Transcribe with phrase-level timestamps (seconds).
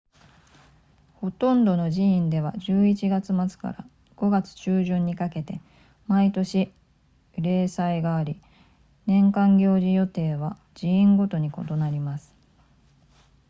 [1.17, 5.61] ほとんどの寺院では11月末から5月中旬にかけて
[6.07, 6.73] 毎年
[7.37, 8.41] 例祭があり
[9.05, 12.33] 年間行事予定は寺院ごとに異なります